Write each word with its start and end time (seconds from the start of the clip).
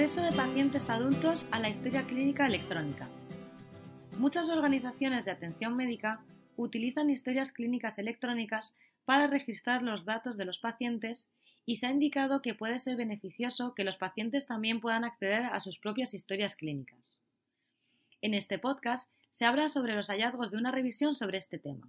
Acceso 0.00 0.22
de 0.22 0.34
pacientes 0.34 0.88
adultos 0.88 1.46
a 1.50 1.58
la 1.58 1.68
historia 1.68 2.06
clínica 2.06 2.46
electrónica. 2.46 3.10
Muchas 4.16 4.48
organizaciones 4.48 5.26
de 5.26 5.30
atención 5.30 5.76
médica 5.76 6.24
utilizan 6.56 7.10
historias 7.10 7.52
clínicas 7.52 7.98
electrónicas 7.98 8.78
para 9.04 9.26
registrar 9.26 9.82
los 9.82 10.06
datos 10.06 10.38
de 10.38 10.46
los 10.46 10.58
pacientes 10.58 11.28
y 11.66 11.76
se 11.76 11.86
ha 11.86 11.90
indicado 11.90 12.40
que 12.40 12.54
puede 12.54 12.78
ser 12.78 12.96
beneficioso 12.96 13.74
que 13.74 13.84
los 13.84 13.98
pacientes 13.98 14.46
también 14.46 14.80
puedan 14.80 15.04
acceder 15.04 15.44
a 15.44 15.60
sus 15.60 15.78
propias 15.78 16.14
historias 16.14 16.56
clínicas. 16.56 17.20
En 18.22 18.32
este 18.32 18.58
podcast 18.58 19.12
se 19.30 19.44
habla 19.44 19.68
sobre 19.68 19.94
los 19.94 20.08
hallazgos 20.08 20.50
de 20.50 20.56
una 20.56 20.70
revisión 20.70 21.14
sobre 21.14 21.36
este 21.36 21.58
tema. 21.58 21.86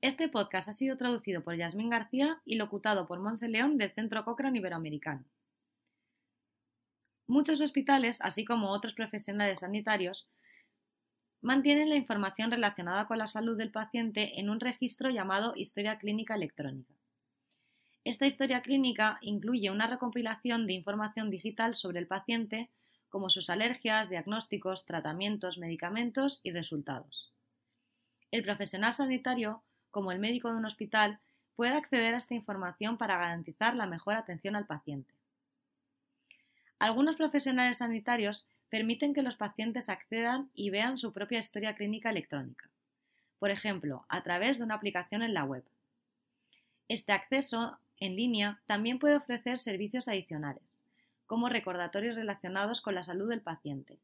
Este 0.00 0.28
podcast 0.28 0.68
ha 0.68 0.72
sido 0.72 0.96
traducido 0.96 1.44
por 1.44 1.54
Yasmín 1.54 1.90
García 1.90 2.42
y 2.44 2.56
locutado 2.56 3.06
por 3.06 3.20
Monse 3.20 3.46
León 3.46 3.78
del 3.78 3.92
Centro 3.92 4.24
Cochrane 4.24 4.58
Iberoamericano. 4.58 5.24
Muchos 7.34 7.60
hospitales, 7.60 8.20
así 8.20 8.44
como 8.44 8.70
otros 8.70 8.94
profesionales 8.94 9.58
sanitarios, 9.58 10.30
mantienen 11.42 11.88
la 11.88 11.96
información 11.96 12.52
relacionada 12.52 13.08
con 13.08 13.18
la 13.18 13.26
salud 13.26 13.58
del 13.58 13.72
paciente 13.72 14.38
en 14.38 14.50
un 14.50 14.60
registro 14.60 15.10
llamado 15.10 15.52
Historia 15.56 15.98
Clínica 15.98 16.36
Electrónica. 16.36 16.94
Esta 18.04 18.26
historia 18.26 18.62
clínica 18.62 19.18
incluye 19.20 19.72
una 19.72 19.88
recopilación 19.88 20.68
de 20.68 20.74
información 20.74 21.28
digital 21.28 21.74
sobre 21.74 21.98
el 21.98 22.06
paciente, 22.06 22.70
como 23.08 23.28
sus 23.30 23.50
alergias, 23.50 24.10
diagnósticos, 24.10 24.86
tratamientos, 24.86 25.58
medicamentos 25.58 26.40
y 26.44 26.52
resultados. 26.52 27.32
El 28.30 28.44
profesional 28.44 28.92
sanitario, 28.92 29.64
como 29.90 30.12
el 30.12 30.20
médico 30.20 30.52
de 30.52 30.58
un 30.58 30.66
hospital, 30.66 31.18
puede 31.56 31.72
acceder 31.72 32.14
a 32.14 32.18
esta 32.18 32.34
información 32.34 32.96
para 32.96 33.18
garantizar 33.18 33.74
la 33.74 33.86
mejor 33.86 34.14
atención 34.14 34.54
al 34.54 34.66
paciente. 34.66 35.12
Algunos 36.84 37.16
profesionales 37.16 37.78
sanitarios 37.78 38.46
permiten 38.68 39.14
que 39.14 39.22
los 39.22 39.36
pacientes 39.36 39.88
accedan 39.88 40.50
y 40.52 40.68
vean 40.68 40.98
su 40.98 41.14
propia 41.14 41.38
historia 41.38 41.74
clínica 41.74 42.10
electrónica, 42.10 42.68
por 43.38 43.50
ejemplo, 43.50 44.04
a 44.10 44.22
través 44.22 44.58
de 44.58 44.64
una 44.64 44.74
aplicación 44.74 45.22
en 45.22 45.32
la 45.32 45.44
web. 45.44 45.64
Este 46.88 47.12
acceso 47.12 47.78
en 48.00 48.16
línea 48.16 48.60
también 48.66 48.98
puede 48.98 49.16
ofrecer 49.16 49.58
servicios 49.58 50.08
adicionales, 50.08 50.84
como 51.24 51.48
recordatorios 51.48 52.16
relacionados 52.16 52.82
con 52.82 52.94
la 52.94 53.02
salud 53.02 53.30
del 53.30 53.40
paciente, 53.40 53.98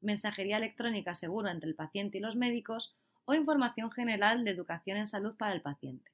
mensajería 0.00 0.56
electrónica 0.56 1.14
segura 1.14 1.52
entre 1.52 1.70
el 1.70 1.76
paciente 1.76 2.18
y 2.18 2.20
los 2.20 2.34
médicos 2.34 2.96
o 3.26 3.34
información 3.34 3.92
general 3.92 4.44
de 4.44 4.50
educación 4.50 4.96
en 4.96 5.06
salud 5.06 5.36
para 5.36 5.52
el 5.52 5.62
paciente. 5.62 6.10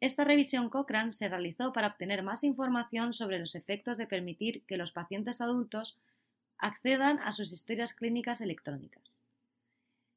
Esta 0.00 0.24
revisión 0.24 0.70
Cochrane 0.70 1.12
se 1.12 1.28
realizó 1.28 1.74
para 1.74 1.88
obtener 1.88 2.22
más 2.22 2.42
información 2.42 3.12
sobre 3.12 3.38
los 3.38 3.54
efectos 3.54 3.98
de 3.98 4.06
permitir 4.06 4.62
que 4.62 4.78
los 4.78 4.92
pacientes 4.92 5.42
adultos 5.42 5.98
accedan 6.56 7.18
a 7.18 7.32
sus 7.32 7.52
historias 7.52 7.92
clínicas 7.92 8.40
electrónicas. 8.40 9.22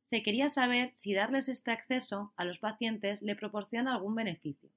Se 0.04 0.23
quería 0.23 0.48
saber 0.48 0.92
si 0.94 1.14
darles 1.14 1.50
este 1.50 1.72
acceso 1.72 2.31
a 2.38 2.45
los 2.45 2.59
pacientes 2.59 3.22
le 3.22 3.36
proporciona 3.36 3.94
algún 3.94 4.16
beneficio. 4.16 4.70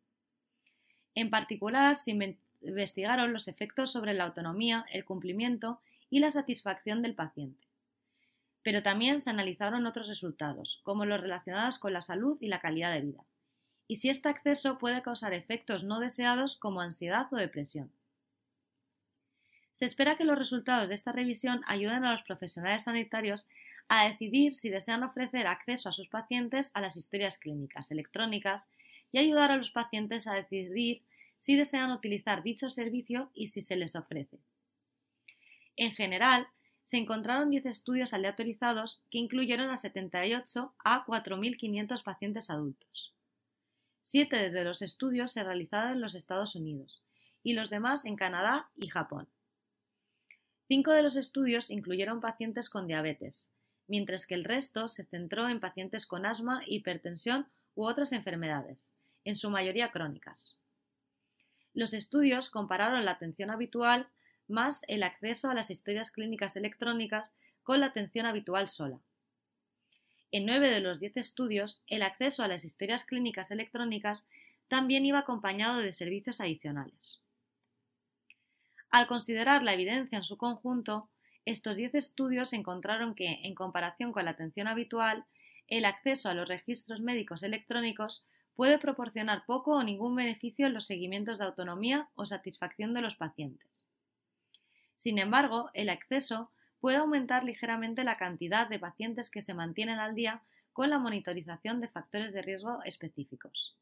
En 1.14 1.30
particular, 1.30 1.96
se 1.96 2.36
investigaron 2.60 3.32
los 3.32 3.46
efectos 3.46 3.92
sobre 3.92 4.12
la 4.12 4.24
autonomía, 4.24 4.84
el 4.90 5.04
cumplimiento 5.04 5.80
y 6.10 6.18
la 6.18 6.30
satisfacción 6.30 7.02
del 7.02 7.14
paciente. 7.14 7.68
Pero 8.62 8.82
también 8.82 9.20
se 9.20 9.30
analizaron 9.30 9.86
otros 9.86 10.08
resultados, 10.08 10.80
como 10.82 11.04
los 11.04 11.20
relacionados 11.20 11.78
con 11.78 11.92
la 11.92 12.00
salud 12.00 12.36
y 12.40 12.48
la 12.48 12.60
calidad 12.60 12.92
de 12.92 13.02
vida 13.02 13.24
y 13.88 13.96
si 13.96 14.08
este 14.08 14.28
acceso 14.28 14.78
puede 14.78 15.02
causar 15.02 15.32
efectos 15.32 15.84
no 15.84 16.00
deseados 16.00 16.56
como 16.56 16.80
ansiedad 16.80 17.26
o 17.32 17.36
depresión. 17.36 17.92
Se 19.72 19.84
espera 19.84 20.16
que 20.16 20.24
los 20.24 20.38
resultados 20.38 20.88
de 20.88 20.94
esta 20.94 21.12
revisión 21.12 21.60
ayuden 21.66 22.04
a 22.04 22.12
los 22.12 22.22
profesionales 22.22 22.84
sanitarios 22.84 23.46
a 23.88 24.08
decidir 24.08 24.54
si 24.54 24.70
desean 24.70 25.02
ofrecer 25.02 25.46
acceso 25.46 25.88
a 25.88 25.92
sus 25.92 26.08
pacientes 26.08 26.70
a 26.74 26.80
las 26.80 26.96
historias 26.96 27.38
clínicas 27.38 27.90
electrónicas 27.90 28.72
y 29.12 29.18
ayudar 29.18 29.50
a 29.50 29.56
los 29.56 29.70
pacientes 29.70 30.26
a 30.26 30.34
decidir 30.34 31.02
si 31.38 31.56
desean 31.56 31.90
utilizar 31.90 32.42
dicho 32.42 32.70
servicio 32.70 33.30
y 33.34 33.48
si 33.48 33.60
se 33.60 33.76
les 33.76 33.94
ofrece. 33.94 34.38
En 35.76 35.92
general, 35.92 36.48
se 36.82 36.96
encontraron 36.96 37.50
10 37.50 37.66
estudios 37.66 38.14
aleatorizados 38.14 39.02
que 39.10 39.18
incluyeron 39.18 39.70
a 39.70 39.76
78 39.76 40.72
a 40.84 41.04
4.500 41.04 42.02
pacientes 42.02 42.48
adultos. 42.48 43.15
Siete 44.08 44.50
de 44.52 44.62
los 44.62 44.82
estudios 44.82 45.32
se 45.32 45.42
realizaron 45.42 45.94
en 45.94 46.00
los 46.00 46.14
Estados 46.14 46.54
Unidos 46.54 47.04
y 47.42 47.54
los 47.54 47.70
demás 47.70 48.04
en 48.04 48.14
Canadá 48.14 48.70
y 48.76 48.86
Japón. 48.86 49.26
Cinco 50.68 50.92
de 50.92 51.02
los 51.02 51.16
estudios 51.16 51.72
incluyeron 51.72 52.20
pacientes 52.20 52.68
con 52.68 52.86
diabetes, 52.86 53.52
mientras 53.88 54.24
que 54.24 54.36
el 54.36 54.44
resto 54.44 54.86
se 54.86 55.02
centró 55.06 55.48
en 55.48 55.58
pacientes 55.58 56.06
con 56.06 56.24
asma, 56.24 56.60
hipertensión 56.66 57.48
u 57.74 57.84
otras 57.84 58.12
enfermedades, 58.12 58.94
en 59.24 59.34
su 59.34 59.50
mayoría 59.50 59.90
crónicas. 59.90 60.56
Los 61.74 61.92
estudios 61.92 62.48
compararon 62.48 63.04
la 63.04 63.10
atención 63.10 63.50
habitual 63.50 64.08
más 64.46 64.84
el 64.86 65.02
acceso 65.02 65.50
a 65.50 65.54
las 65.54 65.72
historias 65.72 66.12
clínicas 66.12 66.54
electrónicas 66.54 67.36
con 67.64 67.80
la 67.80 67.86
atención 67.86 68.26
habitual 68.26 68.68
sola. 68.68 69.00
En 70.32 70.44
nueve 70.44 70.70
de 70.70 70.80
los 70.80 71.00
diez 71.00 71.16
estudios, 71.16 71.82
el 71.86 72.02
acceso 72.02 72.42
a 72.42 72.48
las 72.48 72.64
historias 72.64 73.04
clínicas 73.04 73.50
electrónicas 73.50 74.28
también 74.68 75.06
iba 75.06 75.20
acompañado 75.20 75.78
de 75.78 75.92
servicios 75.92 76.40
adicionales. 76.40 77.20
Al 78.90 79.06
considerar 79.06 79.62
la 79.62 79.72
evidencia 79.72 80.18
en 80.18 80.24
su 80.24 80.36
conjunto, 80.36 81.08
estos 81.44 81.76
diez 81.76 81.94
estudios 81.94 82.52
encontraron 82.52 83.14
que, 83.14 83.40
en 83.44 83.54
comparación 83.54 84.10
con 84.10 84.24
la 84.24 84.32
atención 84.32 84.66
habitual, 84.66 85.26
el 85.68 85.84
acceso 85.84 86.28
a 86.28 86.34
los 86.34 86.48
registros 86.48 87.00
médicos 87.00 87.42
electrónicos 87.42 88.24
puede 88.54 88.78
proporcionar 88.78 89.44
poco 89.46 89.72
o 89.72 89.82
ningún 89.82 90.16
beneficio 90.16 90.66
en 90.66 90.74
los 90.74 90.86
seguimientos 90.86 91.38
de 91.38 91.44
autonomía 91.44 92.08
o 92.14 92.26
satisfacción 92.26 92.94
de 92.94 93.02
los 93.02 93.16
pacientes. 93.16 93.86
Sin 94.96 95.18
embargo, 95.18 95.70
el 95.74 95.88
acceso 95.88 96.50
puede 96.80 96.96
aumentar 96.96 97.44
ligeramente 97.44 98.04
la 98.04 98.16
cantidad 98.16 98.68
de 98.68 98.78
pacientes 98.78 99.30
que 99.30 99.42
se 99.42 99.54
mantienen 99.54 99.98
al 99.98 100.14
día 100.14 100.42
con 100.72 100.90
la 100.90 100.98
monitorización 100.98 101.80
de 101.80 101.88
factores 101.88 102.32
de 102.32 102.42
riesgo 102.42 102.82
específicos. 102.84 103.76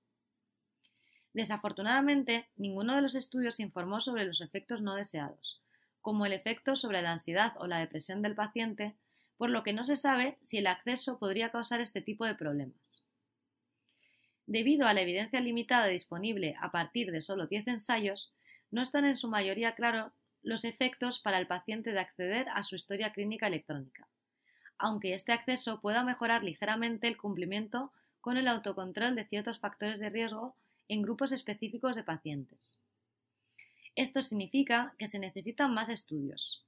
Desafortunadamente, 1.32 2.48
ninguno 2.56 2.94
de 2.94 3.02
los 3.02 3.16
estudios 3.16 3.58
informó 3.58 4.00
sobre 4.00 4.24
los 4.24 4.40
efectos 4.40 4.80
no 4.80 4.94
deseados, 4.94 5.60
como 6.00 6.26
el 6.26 6.32
efecto 6.32 6.76
sobre 6.76 7.02
la 7.02 7.10
ansiedad 7.10 7.54
o 7.58 7.66
la 7.66 7.78
depresión 7.78 8.22
del 8.22 8.36
paciente, 8.36 8.94
por 9.36 9.50
lo 9.50 9.64
que 9.64 9.72
no 9.72 9.84
se 9.84 9.96
sabe 9.96 10.38
si 10.42 10.58
el 10.58 10.68
acceso 10.68 11.18
podría 11.18 11.50
causar 11.50 11.80
este 11.80 12.00
tipo 12.00 12.24
de 12.24 12.36
problemas. 12.36 13.02
Debido 14.46 14.86
a 14.86 14.94
la 14.94 15.00
evidencia 15.00 15.40
limitada 15.40 15.86
disponible 15.86 16.54
a 16.60 16.70
partir 16.70 17.10
de 17.10 17.20
solo 17.20 17.46
10 17.46 17.66
ensayos, 17.68 18.32
no 18.70 18.82
están 18.82 19.04
en 19.04 19.16
su 19.16 19.28
mayoría 19.28 19.74
claros 19.74 20.12
los 20.44 20.64
efectos 20.64 21.18
para 21.18 21.38
el 21.38 21.46
paciente 21.46 21.90
de 21.90 21.98
acceder 21.98 22.46
a 22.50 22.62
su 22.62 22.76
historia 22.76 23.12
clínica 23.12 23.46
electrónica, 23.46 24.06
aunque 24.78 25.14
este 25.14 25.32
acceso 25.32 25.80
pueda 25.80 26.04
mejorar 26.04 26.44
ligeramente 26.44 27.08
el 27.08 27.16
cumplimiento 27.16 27.92
con 28.20 28.36
el 28.36 28.46
autocontrol 28.46 29.14
de 29.16 29.24
ciertos 29.24 29.58
factores 29.58 29.98
de 29.98 30.10
riesgo 30.10 30.54
en 30.88 31.02
grupos 31.02 31.32
específicos 31.32 31.96
de 31.96 32.04
pacientes. 32.04 32.82
Esto 33.96 34.22
significa 34.22 34.94
que 34.98 35.06
se 35.06 35.18
necesitan 35.18 35.72
más 35.72 35.88
estudios. 35.88 36.64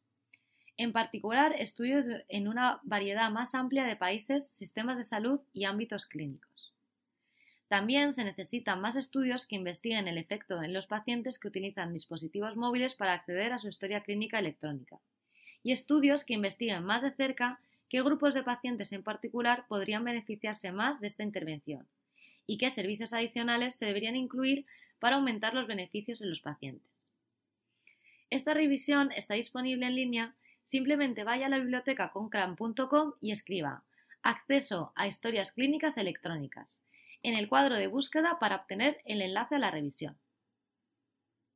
En 0.77 0.93
particular, 0.93 1.55
estudios 1.59 2.07
en 2.29 2.49
una 2.49 2.81
variedad 2.83 3.31
más 3.31 3.55
amplia 3.55 3.85
de 3.85 3.97
países, 3.97 4.49
sistemas 4.49 4.99
de 4.99 5.05
salud 5.05 5.41
y 5.53 5.65
ámbitos 5.65 6.07
clínicos. 6.07 6.76
También 7.69 8.13
se 8.13 8.23
necesitan 8.23 8.81
más 8.81 8.95
estudios 8.95 9.45
que 9.45 9.57
investiguen 9.57 10.07
el 10.07 10.19
efecto 10.19 10.63
en 10.63 10.73
los 10.73 10.87
pacientes 10.87 11.39
que 11.39 11.49
utilizan 11.49 11.93
dispositivos 11.93 12.57
móviles 12.57 12.95
para 12.95 13.13
acceder 13.13 13.53
a 13.53 13.59
su 13.59 13.69
historia 13.69 14.03
clínica 14.03 14.39
electrónica, 14.39 15.01
y 15.65 15.73
estudios 15.73 16.25
que 16.25 16.35
investiguen 16.35 16.85
más 16.85 17.03
de 17.03 17.11
cerca 17.11 17.61
qué 17.89 18.03
grupos 18.03 18.35
de 18.35 18.45
pacientes 18.45 18.93
en 18.93 19.03
particular 19.03 19.67
podrían 19.67 20.05
beneficiarse 20.05 20.71
más 20.71 21.01
de 21.01 21.09
esta 21.09 21.25
intervención 21.25 21.89
y 22.47 22.59
qué 22.59 22.71
servicios 22.71 23.13
adicionales 23.13 23.75
se 23.75 23.87
deberían 23.87 24.15
incluir 24.15 24.65
para 25.01 25.17
aumentar 25.17 25.53
los 25.55 25.67
beneficios 25.67 26.23
en 26.23 26.31
los 26.31 26.41
pacientes. 26.41 27.13
Esta 28.31 28.55
revisión 28.55 29.11
está 29.11 29.35
disponible 29.35 29.87
en 29.87 29.97
línea, 29.97 30.37
simplemente 30.63 31.25
vaya 31.25 31.47
a 31.47 31.49
la 31.49 31.59
biblioteca 31.59 32.13
concran.com 32.13 33.15
y 33.21 33.33
escriba 33.33 33.83
Acceso 34.23 34.93
a 34.95 35.07
historias 35.09 35.53
clínicas 35.53 35.99
electrónicas 35.99 36.86
en 37.27 37.35
el 37.35 37.49
cuadro 37.49 37.75
de 37.75 37.89
búsqueda 37.89 38.39
para 38.39 38.55
obtener 38.55 38.99
el 39.05 39.21
enlace 39.21 39.57
a 39.57 39.59
la 39.59 39.73
revisión. 39.73 40.17